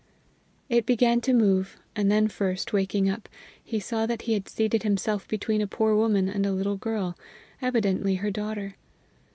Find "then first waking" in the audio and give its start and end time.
2.11-3.07